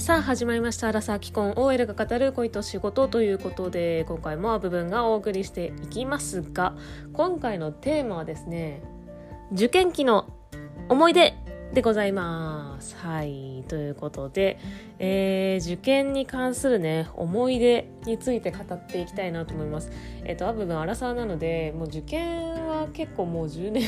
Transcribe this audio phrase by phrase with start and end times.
[0.00, 6.74] さあ始まりました「アラサー既婚 OL が語る恋と仕事」ということで今回も部分がお送りしていきますが
[7.12, 8.80] 今回のテーマはですね
[9.52, 10.26] 受験期の
[10.88, 11.34] 思い出
[11.74, 12.96] でございます。
[12.96, 14.58] はいということで、
[14.98, 19.92] えー、受験に関するね思い出について語っていきたいなと思います。
[20.24, 23.82] えっ、とアブ分アラサーなのでもう受験は結構もう10年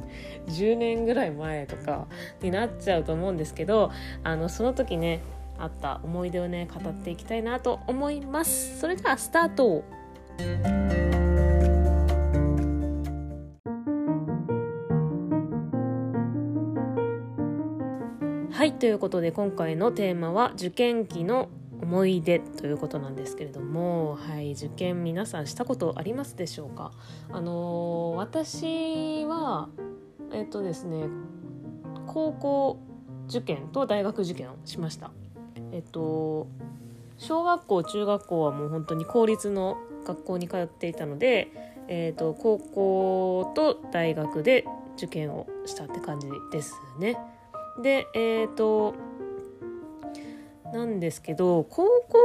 [0.48, 2.06] 10年ぐらい前とか
[2.40, 3.92] になっちゃうと思うんですけど
[4.24, 5.20] あのその時ね
[5.58, 8.78] あった思い出をね語っていきたいなと思います。
[8.80, 9.84] それではスタート。
[18.50, 21.48] はいということで今回のテーマは受験期の
[21.80, 26.90] 思い出ということなんですけれども、はい、受験皆さんしたことありますでしょうか？
[27.30, 29.68] あのー、私は
[30.32, 31.06] えっとですね
[32.06, 32.80] 高校
[33.28, 35.12] 受験と大学受験をしました。
[35.72, 36.46] えっと
[37.18, 41.48] 小学校中学校はもう本当に公立の学校に通っていたので、
[41.88, 44.64] えっと、高校と大学で
[44.96, 47.18] 受験をしたって感じですね。
[47.82, 48.94] でえっ、と
[50.72, 52.18] なんですけど高校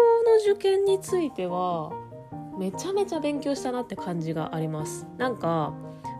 [0.48, 1.92] の受験については
[2.58, 5.08] めちゃめちゃ勉強したなって感じがあります。
[5.18, 5.74] なんか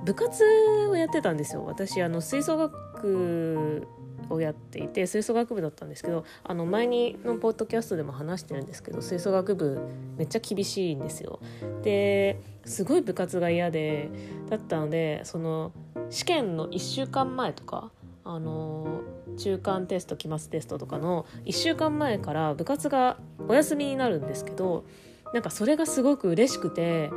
[0.04, 0.44] 部活
[0.90, 3.88] をやってたんですよ私あの吹奏楽
[4.30, 9.82] をやっていて吹奏楽部だったんですけどあの前にのポッドキャストでも話してるんですけど吹奏楽部
[10.18, 11.40] めっちゃ厳しいんですよ。
[11.84, 14.10] ですごい部活が嫌で
[14.50, 15.72] だったのでその
[16.10, 17.92] 試験の1週間前とか
[18.24, 19.02] あの
[19.38, 24.86] 中間テスト期末テストとかの1週間前から部活がお休みになるんですけど
[25.34, 27.12] なんかそれがすごく嬉しくて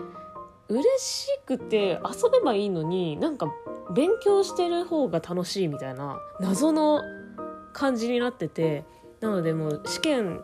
[0.69, 3.53] 嬉しくて遊べばいいのになんか
[3.91, 7.03] 勉強してる方が楽しいみたいな謎の
[7.73, 8.85] 感じになってて
[9.21, 10.43] なのでもう試験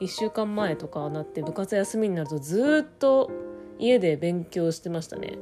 [0.00, 3.30] 1週間前とかなって部活休みになるとずっと
[3.78, 5.38] 家で勉強してましたね。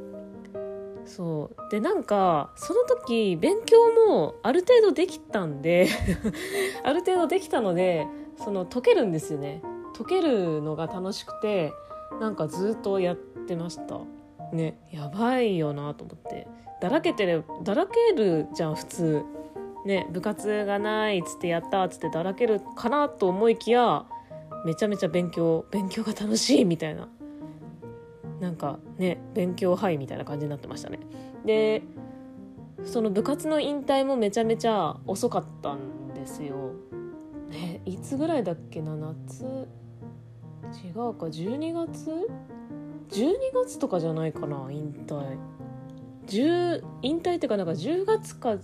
[1.04, 1.70] そう。
[1.70, 3.76] でなんかその時勉強
[4.08, 5.88] もある程度できたんで
[6.84, 9.62] ある程度できたのでその解けるんですよね。
[9.96, 11.72] 解けるのが楽しくて
[12.20, 14.00] なんかずっとやってました。
[14.52, 14.78] ね。
[14.91, 16.46] やばいよなと思って。
[16.82, 19.25] だらけてるだらけるじゃん普通。
[19.87, 24.04] ね部活がないっつってやったっつってだらけるかなと思いきや
[24.65, 27.09] めちゃめちゃ勉強勉強が楽しいみたいな。
[28.41, 30.98] なんかね勉強はいみたいな感じになってましたね。
[31.44, 31.82] で
[32.82, 36.72] その部活の引退もめちゃめちゃ遅かったんですよ。
[37.48, 39.44] ねいつぐらいだっけな夏？
[39.44, 42.10] 違うか12月
[43.10, 45.38] ？12月とかじゃないかな引退。
[46.27, 48.56] 10引退っていうかなんか10月か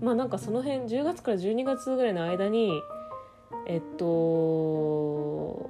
[0.00, 2.80] まあなんかその辺10月から12月ぐらいの間に
[3.66, 5.68] えっと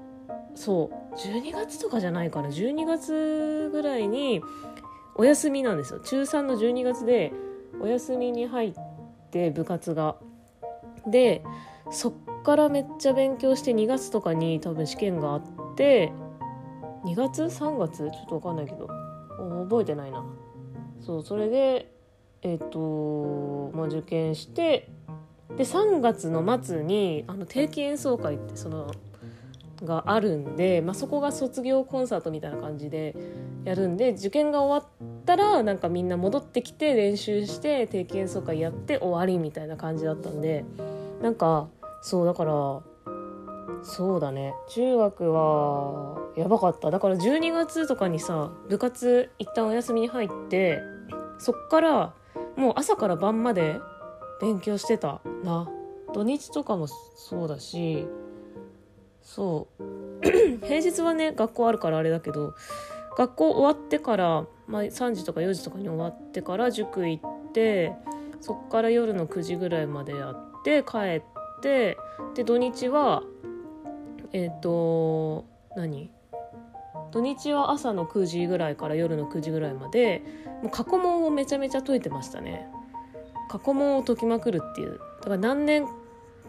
[0.54, 4.42] そう12月とかじゃないかな12月ぐらいに
[5.16, 6.00] お休みなんですよ。
[6.00, 7.32] 中3の12月で
[7.80, 8.74] お休みに入っ
[9.30, 10.16] て部活が。
[11.06, 11.42] で
[11.90, 12.12] そっ
[12.44, 15.42] からめっちゃ勉強して2月とかに多分試験があっ
[15.76, 16.12] て
[17.04, 17.98] 2月3月？
[17.98, 18.88] ちょっと分かんないけど。
[19.40, 20.22] 覚えてないな。
[21.00, 21.92] そうそれで
[22.42, 24.88] えっ、ー、とまあ受験して
[25.56, 28.92] で3月の末にあの定期演奏会ってその
[29.84, 33.16] があるんで、まあ、そこが卒業コンサートみたいな感じで
[33.64, 40.64] やるんで受験が終わったらなんかみんな戻ってきて練習して定期演奏会やって終わりみたいな感じだったんで
[41.22, 41.68] なんか
[42.02, 42.80] そうだから
[43.82, 44.54] そうだね。
[44.68, 46.90] 中学はやばかった。
[46.90, 50.80] だから12月とかにさ部活一旦お休みに入って
[51.38, 52.14] そっから
[52.56, 53.80] もう朝から晩まで
[54.40, 55.68] 勉強してたな。
[56.12, 58.06] 土日とかもそうだし
[59.22, 59.84] そう。
[60.66, 62.54] 平日はね学校あるからあれだけど
[63.16, 67.92] 学校終わってから、まあ、3時とか4時とかに終わってから塾行って
[68.40, 71.22] そっから夜の9時ぐらいまでやって帰っ
[71.60, 71.96] て
[72.34, 73.22] で土日は
[74.32, 75.46] えっ、ー、と
[75.76, 76.10] 何？
[77.12, 80.22] 土日は朝の9時ぐらいから夜の9時ぐらいまで
[80.62, 82.68] もう過去問をめちゃめちゃ解いてましたね。
[83.48, 85.00] 過去問を解きまくるっていう。
[85.20, 85.86] だから何年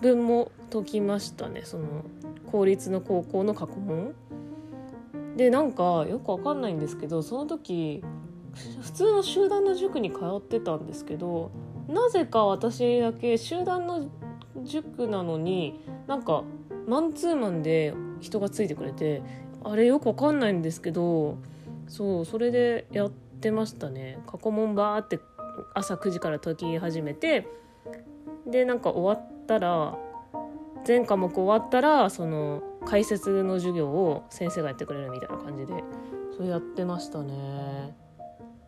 [0.01, 2.05] 分も解きましたねその
[2.51, 4.13] 公立の高校の過去問。
[5.37, 8.03] でなんかよくわかんないんですけどその時
[8.81, 11.51] 普通の集団の塾に通ってたんですけど
[11.87, 14.09] なぜか私だけ集団の
[14.63, 16.43] 塾なのになんか
[16.87, 19.21] マンツーマンで人がついてくれて
[19.63, 21.37] あれよくわかんないんですけど
[21.87, 25.19] そうそれでやってましたね過去問バーって
[25.73, 27.47] 朝9時から解き始めて
[28.47, 29.97] でなんか終わったら
[30.83, 35.83] 全科目終わったらその解説の授業を先生がやってくれるみたいな感じで
[36.35, 37.95] そうやってましたね。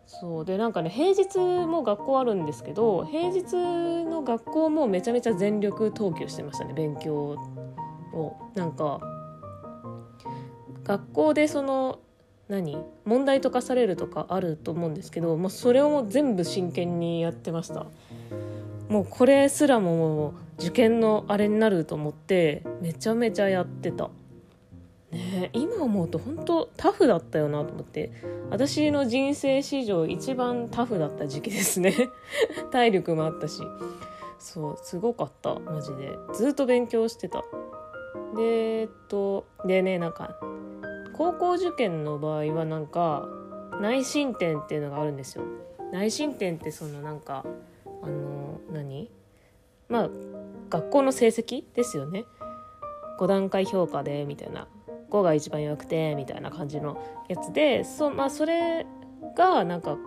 [0.05, 3.53] そうでなんかね平日も学校あるんですけど平日
[4.05, 7.37] の学校もめちゃめちゃ全力投球してましたね勉強
[8.13, 8.35] を。
[8.55, 8.99] なんか
[10.83, 11.99] 学校でその
[12.49, 17.85] 何問題とかされるとかあると思うんですけどもうそれをもう全部真剣にやってました。
[18.89, 24.09] もうこれすらももう受験のあれになると思ってめちゃめちゃやってた。
[25.11, 28.11] ね今思うと本当タフだったよなと思って。
[28.49, 31.93] 私の人生史上一番タフだった時期ですね。
[32.71, 33.61] 体力もあったし。
[34.37, 36.11] そうすごかったマジで。
[36.33, 37.43] ずっと勉強してた。
[38.35, 40.35] でえっとでねなんか
[41.13, 43.27] 高校受験の場合はなんか
[43.81, 45.43] 内申点っていうのがあるんですよ。
[45.91, 47.45] 内申点ってそのなんか
[48.03, 49.09] あの何？
[49.89, 50.09] まあ
[50.69, 52.25] 学校の成績ですよね。
[53.19, 54.67] 5段階評価でみたいな。
[55.13, 58.85] 5が一番良くてみたいな感じのやつでそ,、まあ、それ
[59.37, 59.97] がなんか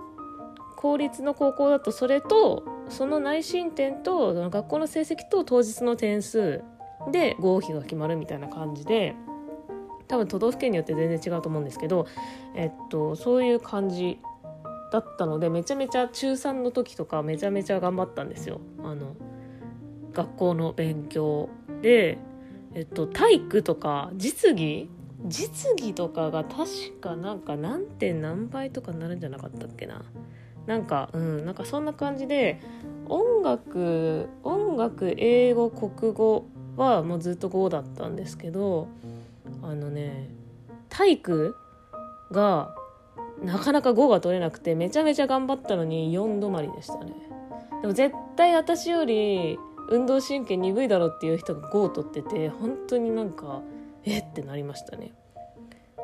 [0.76, 6.62] 公立の高校だとそれとその内申点と学校の成績と当日の点数
[7.12, 9.14] で合否が決まるみたいな感じで
[10.08, 12.06] 多分都道府県によって全然違うと思うんですけど、
[12.54, 14.18] えっと、そういう感じ
[14.92, 18.60] だったのでめちゃめちゃ中3の時とかめちゃめちゃ頑張ったんですよ。
[18.82, 19.16] あの
[20.12, 21.50] 学校の勉強
[21.82, 22.18] で、
[22.74, 24.88] えっと、体育とか実技
[25.26, 30.04] 実技とかが確かなんか何点何倍とかになるんじゃなかったっけな。
[30.66, 32.60] なんかうんなんかそんな感じで
[33.08, 38.88] 音楽音楽英語国語はもうずっと5だったんですけど
[39.62, 40.28] あのね
[40.88, 41.56] 体育
[42.30, 42.74] が
[43.42, 47.12] なかなか5が取れなくてめちゃめちゃ頑張ったのに4止まりでしたね。
[47.82, 49.58] でも絶対私より
[49.90, 53.60] 運動神経鈍いだろうっていう人が5を取ってて本当になんか
[54.04, 55.12] えってなりましたね。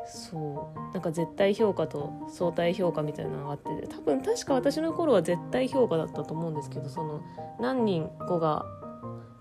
[0.06, 0.92] そう。
[0.92, 7.22] なんか絶対評価と相対評価みたいなのがあって多分確か私の頃は絶対評価だったと思うんですけどその
[7.60, 8.66] 何人5が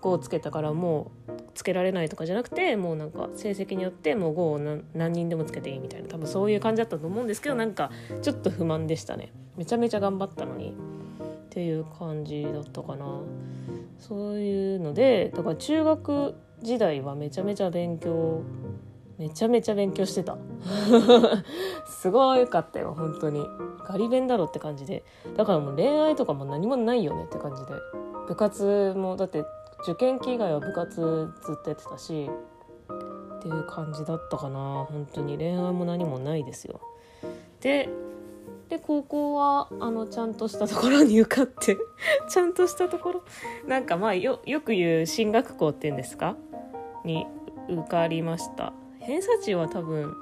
[0.00, 1.21] 5をつけたからもう
[1.54, 4.40] つけられないとかじゃなくてもうなんか成績によってもう5
[4.76, 7.90] を何人でもつけていいみたいな多分そういう感じだったと思うんですけどなんか
[8.22, 9.32] ちょっと不満でしたね。
[9.56, 10.74] めちゃめちゃ頑張ったのに。
[11.52, 13.20] っていう感じだったかな。
[13.98, 18.42] そういうのでだから中学時代はめちゃめちゃ勉強
[19.18, 20.38] めちゃめちゃ勉強してた。
[21.86, 23.46] すごいよかったよ本当に。
[23.86, 25.04] ガリ勉だろって感じで。
[25.36, 27.74] だからもう恋愛とかも何もないよねって感じで。
[28.26, 29.44] 部活もだって
[29.82, 32.30] 受験期以外は部活ずっとやってたし
[33.38, 34.86] っていう感じだったかな。
[34.88, 35.36] 本当に。
[35.36, 36.80] 恋愛も何もないですよ。
[37.60, 37.88] で
[38.68, 41.76] で高校はあのちゃんとしたところに受かって
[42.28, 43.22] ちゃんとしたところ
[43.66, 46.36] なんかまあよよく言う進学校っていうんですか？
[47.04, 47.26] に
[47.68, 48.72] 受かりました。
[49.00, 50.14] 偏差値は多分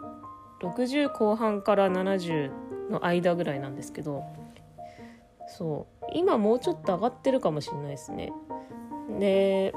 [0.62, 2.50] 60後半から70
[2.90, 4.22] の間ぐらいなんですけど
[5.46, 6.06] そう。
[6.14, 8.32] 今もうちょっと上がってるかもしれないですね。
[9.18, 9.74] で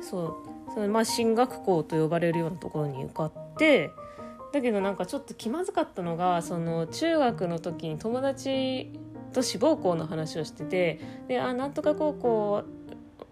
[0.00, 3.90] そうそのまあ進学校と呼ばれるようなところに受かって
[4.52, 8.90] だけどなんかちょっと気まずかったのがその中学の時に友達
[9.32, 12.64] と志望校の話をしててであなんとか高校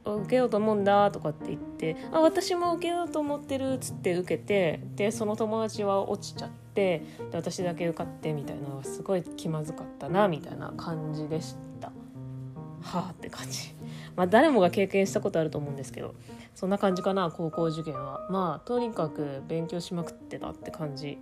[0.04, 7.02] 受けようと思うんだとかって言ってあ私も受けようと思ってるっつって受けてでその友達は落ちちゃってで
[7.32, 11.90] 私だけ受かってみたいなのがすごい気まずかったなみたいな感じでした。
[12.82, 13.74] はあって感じ。
[14.14, 16.14] まあ誰もが経験したことあると思うんですけど
[16.54, 18.26] そんな感じかな高校受験は。
[18.30, 21.18] まあとにかく勉強しまくってたって感じ。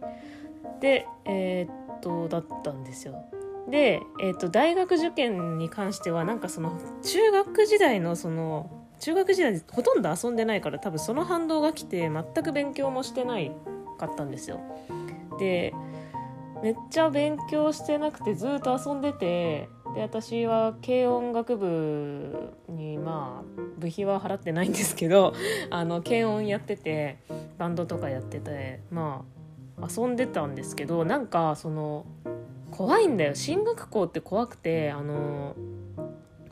[0.80, 3.24] でえー、っとだったんですよ。
[3.68, 8.70] で、えーと、大学受験に関してはなんかその中学時代のその
[9.00, 13.52] 中学時代ほとんど遊んでないから多分その反動が来て全く勉強もしてない
[13.98, 14.60] かったんですよ。
[15.38, 15.74] で
[16.62, 25.34] めっちゃ勉強してなくてずっと遊んでてで私は軽音楽部にまあ部費は払ってないんですけど
[25.70, 27.18] あの軽音やってて
[27.58, 29.24] バンドとかやっててま
[29.80, 32.06] あ遊んでたんですけどなんかその
[32.70, 33.36] 怖いんだよ。
[33.36, 35.54] 進学校って怖くてあの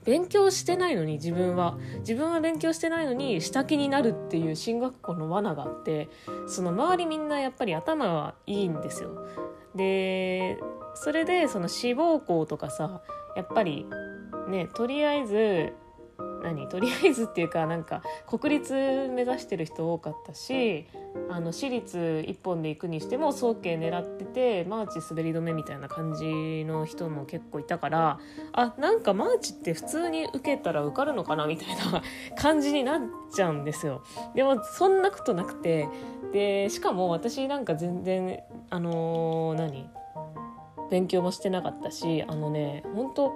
[0.05, 1.79] 勉強してないのに自分は。
[1.99, 6.09] 自分は勉強してないのに下気になるっていう進学校の罠があって
[6.47, 9.27] その周りみんなやっぱり頭はいいんですよ。
[9.75, 10.59] で
[10.95, 13.01] それでその志望校とかさ
[13.37, 13.87] やっぱり
[14.49, 15.73] ねとりあえず
[16.43, 16.69] 何？
[16.69, 20.87] とりあえずっていうかなんか国立目指してる人多かったし
[21.31, 28.19] あの私立一本で行くにしても早慶狙っててマーチ滑り止めみたいな感じの人も結構いたから
[28.53, 32.03] あなんかマーチって普通に受けたら受かるのかなみたいな
[32.37, 33.01] 感じになっ
[33.35, 34.03] ちゃうんですよ。
[34.35, 35.89] でもそんなことなくて
[36.33, 39.91] でしかも私なんか全然あのー、何？
[40.93, 43.33] 勉強もしてなかったしあのね本当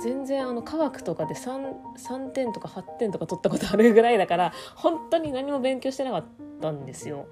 [0.00, 6.24] 全然あの科学とかで 3, 3点とか8点とか取ったことあるぐらいだから本当に何も勉強してなかっ
[6.60, 7.28] たんですよ。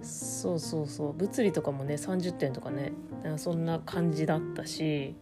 [0.00, 1.12] そうそうそう。
[1.12, 2.92] 物理とかもね30点とかね
[3.36, 5.16] そんな感じだったし。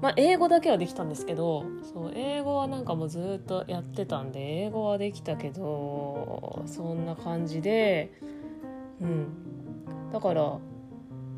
[0.00, 8.10] まあ英語だけはできたんですけどそう英語はなんかもうずっとやってたんで英語はできたけどそんな感じで
[9.02, 9.26] うん。
[10.12, 10.58] だから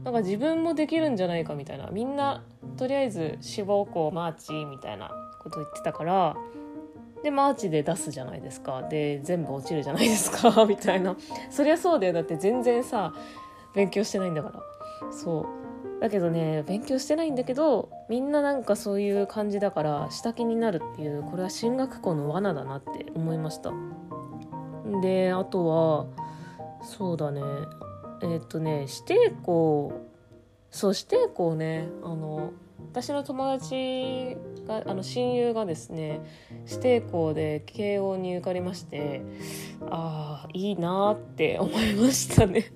[0.05, 1.89] なんか自分もできるんじゃないかみたいな。
[1.91, 2.43] みんな
[2.77, 5.11] とりあえず志望校マーチみたいな
[5.43, 6.37] こと言ってたから。
[7.23, 8.83] でマーチで出すじゃないですか。
[8.83, 10.67] で全部落ちるじゃないですか。
[10.67, 11.17] みたいな。
[11.51, 12.13] そりゃそうだよ。
[12.13, 13.15] だって全然さ
[13.75, 14.61] 勉強してないんだから。
[15.11, 16.01] そう。
[16.01, 23.73] だけどね勉強してないんだけどみんななんかそういう感じだから下気になるっていうこれは進学校の罠だなって思いました。
[25.01, 26.07] であとは
[26.83, 27.41] そうだね。
[28.23, 29.93] えー、っとね指定校
[30.71, 32.53] そう指定校ねあの
[32.93, 36.21] 私の友達があの親友がですね
[36.69, 39.23] 指定校で慶応に受かりまして
[39.91, 42.73] ああいいなって思いましたね。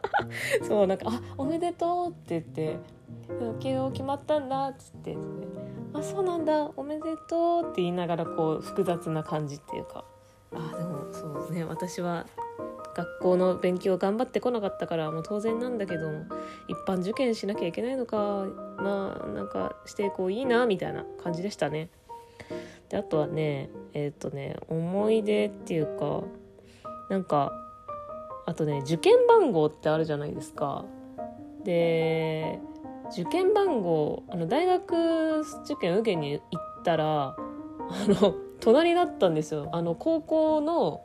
[0.66, 2.78] そうなんか「あおめでとう」って言って
[3.60, 5.16] 「慶応決まったんだ」っつって
[5.94, 10.04] 「あそうなんだおめでとう」って言いながらこう複雑な感じっていうか。
[10.52, 12.26] あでもそうね私は
[12.94, 16.10] 学校の勉強頑張ってこなかったからもう当然なんだけど
[16.68, 18.46] 一般受験しなきゃいけないのか
[18.78, 21.88] まあなんかしてこういいなみたいな感じでしたね。
[22.88, 26.22] であとはねえっ、ー、とね思い出っていうか
[27.08, 27.52] なんか
[28.46, 30.84] あとね受験番号ってあるじゃないですか。
[31.64, 32.58] で
[33.12, 37.36] 受験番号あの大学受験受けに行ったらあ
[38.08, 41.02] の隣だったんですよあの高校の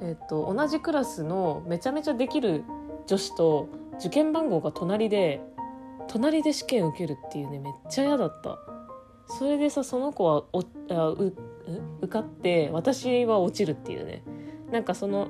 [0.00, 2.64] えっと、同じクラスのめちゃめちゃできる
[3.06, 5.40] 女子と受験番号が隣で
[6.06, 8.58] 隣で試験受けるっていうねめっちゃ嫌だった。
[9.30, 11.34] それでさその子はおあう
[12.00, 14.22] 受かって私は落ちるっていうね。
[14.70, 15.28] なんかその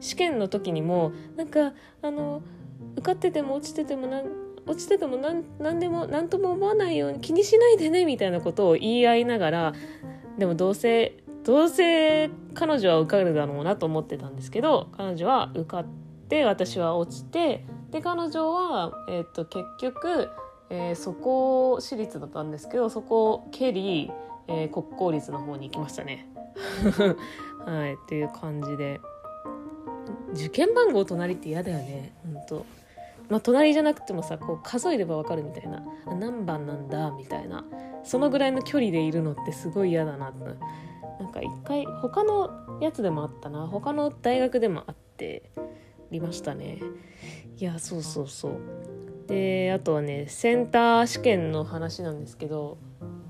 [0.00, 1.72] 試験の時にもなんか
[2.02, 2.42] あの
[2.96, 4.26] 受かってても落ちててもなん
[4.66, 9.72] 落ちてても何何でも何とも思わないように気にしないでねみたいなことを言い合いながら
[10.36, 11.17] でもどうせ
[11.48, 15.86] どうせ彼女は受かるだろうなと思ってたんですけど彼女は受かっ
[16.28, 20.28] て私は落ちてで彼女は、えーと、結局、
[20.68, 24.10] えー、そこ私立だったんですけどそこを蹴り、
[24.46, 26.28] えー、国公立の方に行きましたね。
[27.64, 29.00] はいっていう感じで。
[30.34, 32.12] 受験番号隣って嫌だよね。
[32.30, 32.66] 本当
[33.30, 35.82] まあ隣じゃなくてもさこう数えればわかるみたいな。
[36.18, 37.64] 何番なんだみたいな。
[38.04, 40.44] そのぐらいの距離でいるのってすごい嫌だなと
[41.18, 43.66] なんか一回他のやつでもあったな。
[43.66, 45.50] 他の大学でもあって
[46.10, 46.78] りましたね。
[47.56, 48.52] いやそうそうそう。
[49.26, 52.78] であとはねセンター試験の話なんですけど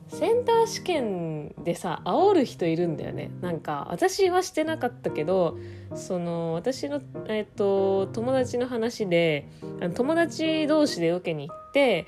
[0.09, 3.30] センター試験でさ煽る人いるんだよね。
[3.40, 5.59] なんか私はしてなかったけど
[5.95, 9.49] その私の、えっと、友達の話で
[9.95, 12.07] 友達同士で受けに行って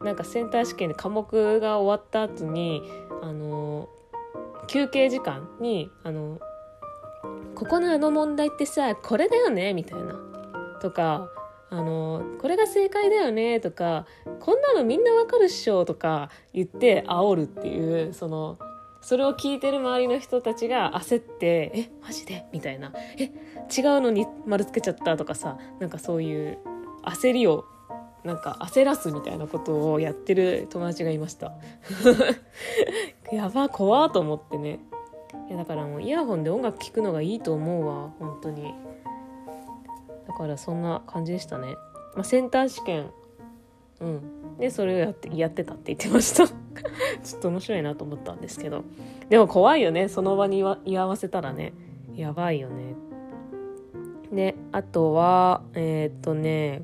[0.00, 2.82] なんかセンター試験で科目が終わった後に
[3.22, 3.88] あの
[4.66, 6.40] 休憩時間にあの
[7.54, 10.14] ここのあの問題ってさこれだよねみたいな。
[10.80, 11.30] とか
[11.70, 14.06] あのこれが正解だよねとか
[14.40, 18.58] こんなのみんなわかるっしょとか言って煽るっていうその
[19.00, 26.58] それを聞いてる周りの人たちが焦って「えマジで?」みたいな「え違うのに丸つけちゃった」とかさなんかそういう
[27.04, 27.64] 焦りを
[28.26, 31.52] なんか焦らすみたいなことをやってる友達がいました。
[33.32, 34.80] やば怖と思ってね。
[35.48, 38.10] いやだからもうイヤホンで音楽聴くのがいいと思うわ。
[38.18, 38.74] 本当に。
[40.26, 41.76] だからそんな感じでしたね、
[42.16, 43.10] まあ、センター試験。
[44.00, 44.56] うん。
[44.58, 46.48] でそれをやってやってたって言ってました。
[47.22, 48.82] ちょっと面白いなと思ったんですけど。
[49.28, 50.08] でも怖いよね。
[50.08, 51.72] その場に居合わせたらね。
[52.16, 52.96] やばいよね。
[54.32, 56.82] であとはえー、っとね。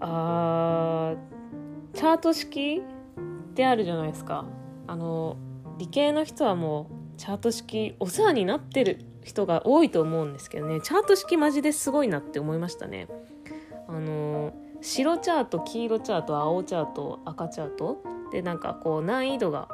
[0.00, 1.14] あ
[1.94, 2.82] チャート式
[3.50, 4.44] ってあるじゃないですか。
[4.86, 5.36] あの
[5.78, 10.80] 理系の人はもうチャート式お世話になってる人が多いと思うんですけどね。
[10.80, 13.08] チャート式マジですごいなって思いましたね。
[13.88, 18.02] あの白チャート黄色チャート青チャート赤チャート。
[18.30, 19.68] でなんかこう難易度が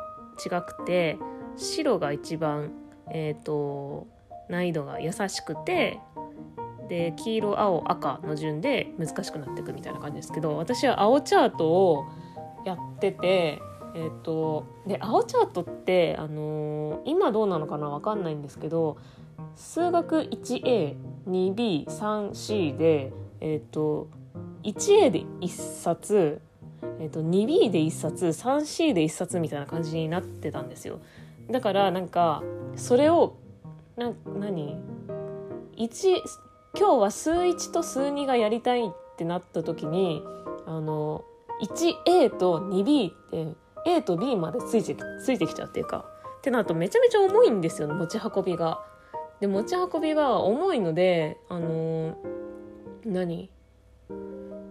[0.44, 1.18] 違くて
[1.56, 2.70] 白が一番
[3.10, 4.06] えっ、と
[4.48, 5.98] 難易度が優しくて
[6.92, 12.04] で黄色青赤の順で難しくなっていくみたいな感じですけど私は青チャートを
[12.66, 13.62] やってて
[13.94, 18.98] えっ、とで青チャートってあのー今どうなのかなわかんないんですけど
[19.56, 24.08] 数学 1A2B3C でえっ、と
[24.62, 26.42] 1A で1冊、
[27.00, 31.00] えっと 2B で1冊 3C で1冊みたいな感じになってたんですよ。
[31.50, 32.42] だからなんか
[32.76, 33.38] それを
[33.96, 34.76] な何？
[36.78, 40.22] 今日は数1と数2がやりたいってなった時に
[40.66, 41.24] あの
[41.60, 46.06] 1A と 2B って A と B までついてついてきちゃうっていうか
[46.38, 48.82] ってなるとめちゃめちゃ重いんですよね持ち運びが。
[49.40, 52.16] で持ち運びが重いのであの
[53.04, 53.50] 何？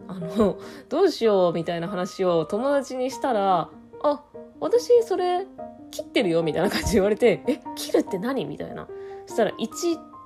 [0.08, 0.58] あの
[0.90, 3.70] どうしようみたいな話を友達にしたら
[4.04, 4.24] 「あ
[4.60, 5.46] 私それ
[5.92, 8.88] 切ってるよ」みたいな感じで言われて「え切るって何?」みたいな
[9.28, 9.68] そしたら1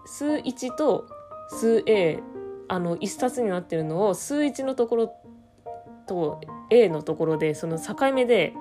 [0.05, 1.08] 数1と
[1.50, 2.20] 数 A
[2.68, 5.14] あの一冊になってるのを数1のところ
[6.08, 8.54] と A のところでその境目で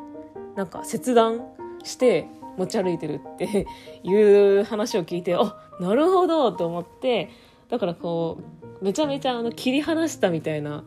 [0.57, 1.41] なんか切断
[1.83, 2.27] して
[2.57, 3.67] 持ち歩いてるって
[4.03, 4.15] い
[4.61, 7.31] う話を聞いてあなるほどと思って
[7.69, 8.39] だからこ
[8.81, 10.85] うめちゃめちゃあの切り離したみたいな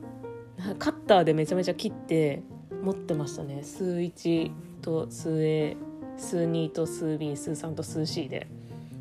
[0.79, 2.43] カッターでめちゃめちゃ切って
[2.83, 3.61] 持ってましたね。
[3.63, 4.51] 数1
[4.81, 5.77] と数 A
[6.17, 8.47] 数2と数 B 数3と数 C で。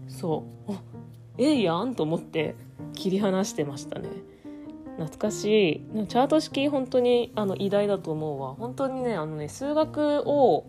[0.08, 0.72] そう。
[0.72, 0.82] あ
[1.38, 2.54] ええやんと思って。
[2.94, 4.08] 切り離してましたね。
[4.98, 6.06] 懐かしい。
[6.06, 8.54] チャート式本当にあの偉大だと思うわ。
[8.54, 10.64] 本当にねあのね数学を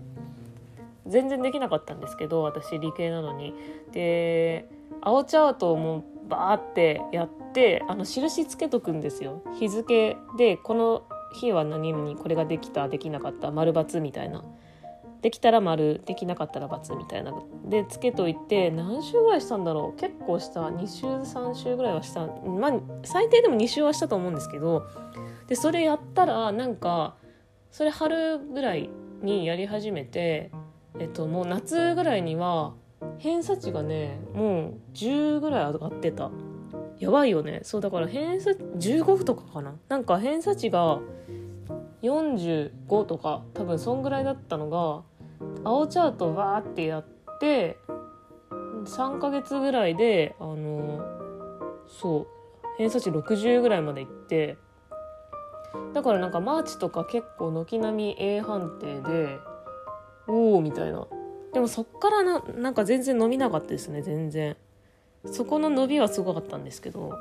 [1.06, 3.54] 全然できなかったんですけど私理系なのに。
[3.92, 4.68] で
[5.02, 9.42] 青チャートもバーってやってあの印つけとくんですよ。
[9.60, 14.44] 日付でこの日は何にこれができたできなかった丸×みたいな。
[15.22, 17.34] できたら丸できなかったら×みたいな
[17.66, 22.28] でつけといて何週ぐらいしたんだろう結構した2週3週ぐらいはした。
[22.28, 24.84] まあ最低でも2週はしたと思うんですけど。
[25.48, 27.16] でそれやったらなんか
[27.72, 28.90] それ春ぐらい
[29.22, 30.52] にやり始めて
[31.00, 32.74] えっともう夏ぐらいには
[33.18, 36.30] 偏差値がねもう10ぐらい上がってた。
[37.00, 37.62] やばいよね。
[37.64, 39.76] そうだから偏差15とかかな。
[39.88, 41.00] なんか偏差値が
[42.02, 45.04] 45とか多分そんぐらいだったのが
[45.64, 47.06] 青チャートをわーってやっ
[47.40, 47.78] て
[48.86, 51.06] 3ヶ月ぐらいであの
[51.88, 52.28] そう
[52.78, 54.58] 偏差値60ぐらいまでいって
[55.94, 59.38] だからなんかマーチとか結構軒並み A 判定で
[60.28, 61.08] おおみたいな。
[61.54, 64.58] でもそっからななんか全然伸びなかったですね全然。
[65.26, 67.12] そこの伸びはすごかったんですけど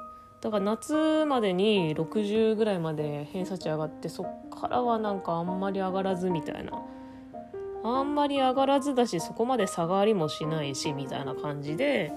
[0.40, 6.82] だから夏までに60ぐらいまで偏差値上がってそっからはなんかあんまり上がらずみたいな。
[7.94, 12.12] あんまり上がらずだしそこまで下がりもしないしみたいな感じで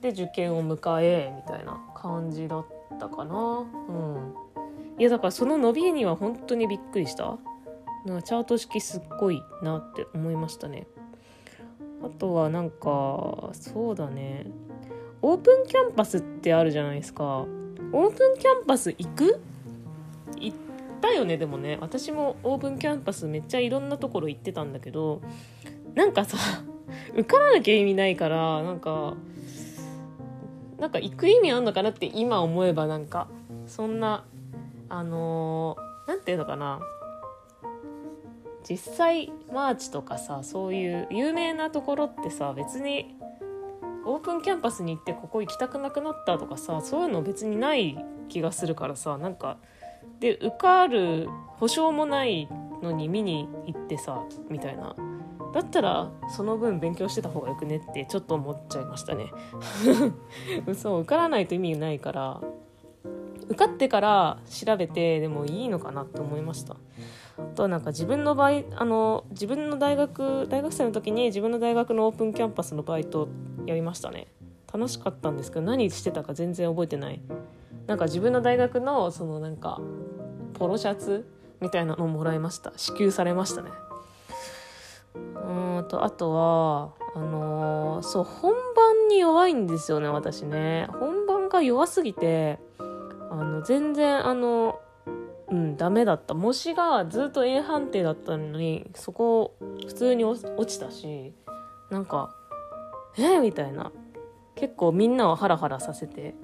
[0.00, 2.66] で受験を迎えみたいな感じだっ
[3.00, 3.64] たかな。
[3.88, 4.34] うん。
[4.98, 7.38] いやだからその伸びには本当にびっくりした。
[8.04, 10.86] なチャート式すっごいなって思いましたね。
[12.02, 14.46] あとはなんかそうだね。
[15.22, 17.24] オープンキャンパスってあるじゃないですか。
[17.24, 19.40] オープンキャンパス行く？
[21.04, 21.76] たよねでもね。
[21.82, 25.20] 私もオープンキャンパスめっちゃいろんなところ行ってたんだけど
[25.94, 26.38] なんかさ
[27.12, 29.14] 受からなきゃ意味ないからなんか
[30.78, 33.28] なんか行く意味あんのかなって今思えばなんか
[33.66, 34.24] そんな
[34.88, 36.80] あのー、ていうのかな。
[38.66, 43.14] 実際マーチとかさそういう有名なところってさ別に
[44.06, 49.58] オープンキャンパスに行ってここ行きたくなくなったとかさそういうの別にない気がするからさなんか
[50.20, 52.48] で受かる保証もない
[52.82, 54.94] のに見に行ってさみたいな。
[55.52, 59.30] だったらその分勉強してた方がよくねってちょっと思っちゃいましたね。
[60.74, 62.40] そう受からないと意味ないから。
[63.46, 66.76] 受かってから調べてでもいいのかなって思いました。
[67.38, 73.28] あとはなんか自分の場合あの自分の大学大学生の時に自分の大学のオープンキャンパスのバイト
[73.66, 74.28] やりましたね。
[74.72, 77.20] 楽しかったんですけど何してたか全然覚えてない。
[77.86, 79.80] なんか自分の大学のそのなんか
[80.54, 81.26] ポロシャツ
[81.60, 82.72] みたいなのもらいました。
[82.76, 83.70] 支給されましたね。
[85.14, 90.88] うんとあとはあのーそう本番に弱いんですよね私ね。
[90.98, 92.58] 本番が弱すぎて
[93.30, 94.80] あの全然あの
[95.50, 96.34] うんダメだった。
[96.34, 99.54] 模試がずっと A 判定だったのにそこ
[99.86, 101.34] 普通に落ちたし
[101.90, 102.34] なんか
[103.18, 103.92] えみたいな。
[104.56, 106.34] 結構みんなをハラハラさせて。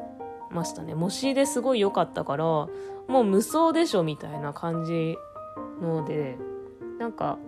[0.51, 0.95] ましたね。
[0.95, 2.69] 模試ですごい良かったからも
[3.09, 5.17] う無双でしょみたいな感じ
[5.81, 6.39] ので
[6.99, 7.39] なんか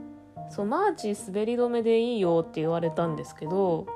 [0.50, 3.86] そうマーチ滑り止めでいいよって言われたんですけど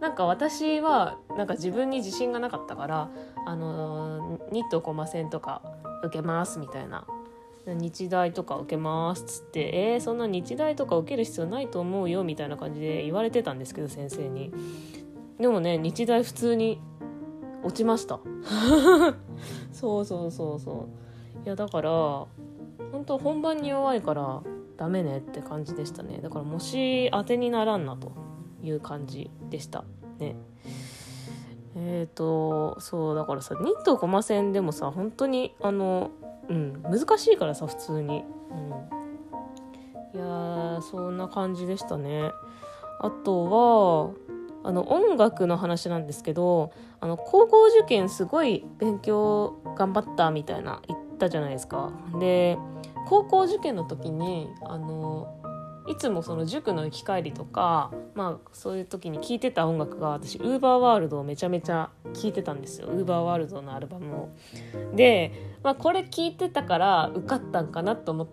[0.00, 3.10] なんか私はなんか自分に自信がなかったから
[3.46, 5.62] あのニットコマ線とか
[6.04, 7.06] 受けますみたいな。
[7.66, 14.52] 日大とか受けますっつってえー、そんな日大とか受ける必要ないと思うよみたいな感じで言われてたんですけど先生に。
[15.38, 16.80] でもね日大普通に
[17.62, 18.20] 落ちました。
[19.72, 20.88] そうそうそうそ
[21.42, 21.46] う。
[21.46, 22.28] いやだから本
[23.06, 24.42] 当本番に弱いから
[24.76, 26.18] ダメねって感じでしたね。
[26.22, 28.12] だからもし当てにならんなと
[28.62, 29.84] いう感じでした。
[30.18, 30.36] ね。
[31.76, 36.10] えっ、ー、とそうだからさニットコマ線でもさ本当にあの
[36.48, 38.24] うん難しいからさ普通に、
[40.14, 42.32] うん、いやそんな感じでしたね。
[43.00, 51.92] あとはあの音楽の話なんですけどあの高校受験すごい勉強頑張ったみたいな言ったじゃないですか。
[52.18, 52.58] で
[53.06, 55.37] 高校受験の時にあの
[55.88, 64.28] いつもその塾の行き帰りとかまあそういう時に聴いてた音楽が私ウーバーワールドをめちゃめちゃ聴いてたんですよウーバーワールドのアルバムを。
[64.94, 68.28] で、まあ、これ聴いてたから受かったんかなと思っ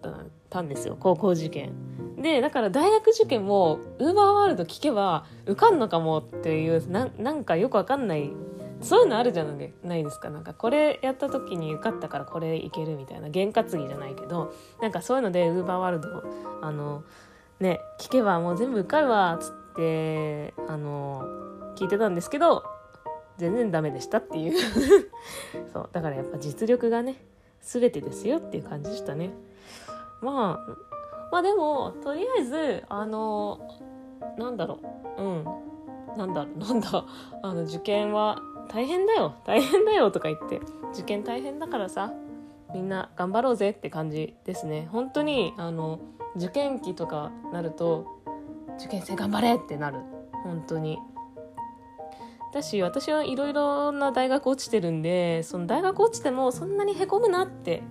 [0.50, 1.74] たんですよ高校受験。
[2.22, 8.32] でだから大学受験もウーバーワールド聴けば受かんのかもっていうななんかよくわかんない
[8.82, 9.46] そういうのあるじゃ
[9.84, 16.24] ないですかなんかこれやった時に受かったからこれいけるみたいな験担ぎじゃないけどなんかそういうのでウーバーワールド
[16.62, 17.04] あの
[17.60, 21.24] ね聞けばもう全部受かるわっつってあの
[21.76, 22.64] 聞いてたんですけど
[23.38, 24.54] 全然ダメでしたっていう。
[25.74, 27.22] そうだからやっぱ実力がね
[27.62, 29.32] 全てですよっていう感じでしたね。
[30.22, 30.76] まあ
[31.32, 33.60] まあでもとりあえずあの
[34.38, 34.80] なんだろ
[35.18, 35.22] う。
[35.22, 35.46] うん。
[36.18, 37.06] なんだ なんだ。
[37.42, 39.34] あの受験は大変だよ。
[39.46, 40.62] 大変だよとか言って
[40.94, 42.14] 受験大変だからさ
[42.74, 44.88] みんな頑張ろうぜって感じですね。
[44.92, 46.00] 本当にあの
[46.36, 48.22] 受験期とかなると
[48.78, 50.00] 受験生頑張れってなる。
[50.44, 51.00] 本当に。
[52.54, 57.84] だし私はいろいろな大学落ちてるんでその大学落ちてもそんなにへこむなって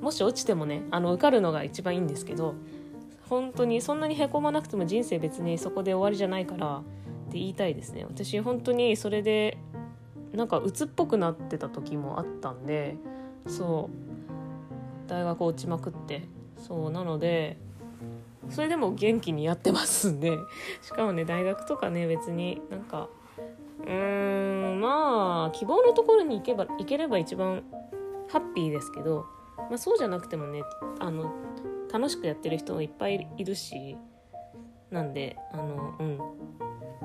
[0.00, 2.54] もし落ちてもねあの受かるのが一番いいんですけど
[3.28, 6.82] 本当にそんなにへこまなくても人生別にそこで終わりじゃないからっ
[7.30, 8.06] て言いたいですね。
[8.06, 9.58] 私本当にそれで
[10.32, 12.96] なんか鬱っぽくなってた時もあったんで
[13.46, 13.90] そ
[15.06, 16.35] う大学落ちまくって。
[16.56, 17.56] そうなので
[18.50, 20.38] それでも元気にやってますんで
[20.82, 23.08] しかもね大学とかね別になんか
[23.80, 27.62] うーんまあ希望のところに行けば行ければ一番
[28.30, 30.62] ハッピーですけど、まあ、そうじゃなくてもね
[31.00, 31.32] あの
[31.92, 33.96] 楽しくやってる人もいっぱいいるし
[34.90, 36.18] なんであのうん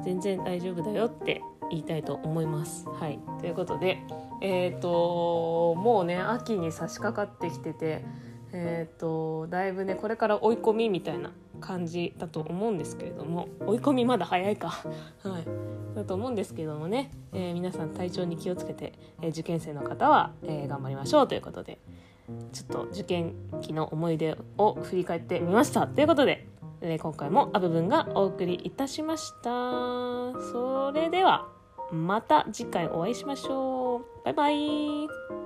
[0.04, 2.86] 全然大丈夫だよって言いたいと思います。
[2.90, 4.00] はい、ということで、
[4.42, 8.04] えーともうね秋に差し掛かってきてて
[8.54, 14.68] えーと、だいぶねこれから追い込みみたいな感じだと思うんですけれども追い込みまだ早いか。
[15.24, 15.96] はい。
[15.96, 21.80] だと思うんですけどもね、えー、皆さん体調に気をつけて、えー、受験生の方は、えー、頑張りましょうということで
[22.54, 26.48] ちょっと受験期の思い出を振り返ってみましたということで、
[26.82, 29.50] え今回もあ部分がお送りいたしました。
[30.52, 31.50] それでは
[31.92, 34.02] また次回お会いしましょう。
[34.24, 35.41] バイバイ。